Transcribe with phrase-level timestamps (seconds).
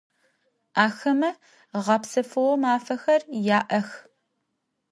[0.83, 1.29] Axeme
[1.85, 3.89] ğepsefığo mafexer ya'ex.